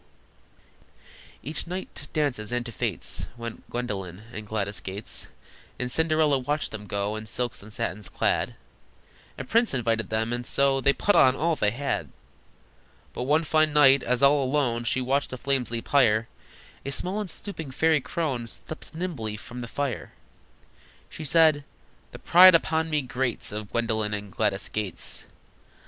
[1.43, 5.27] Each night to dances and to fêtes Went Gwendolyn and Gladys Gates,
[5.77, 8.55] And Cinderella watched them go In silks and satins clad:
[9.37, 12.09] A prince invited them, and so They put on all they had!
[13.13, 16.27] But one fine night, as all alone She watched the flames leap higher,
[16.83, 20.13] A small and stooping fairy crone Stept nimbly from the fire.
[21.11, 21.63] Said she:
[22.11, 25.27] "The pride upon me grates Of Gwendolyn and Gladys Gates."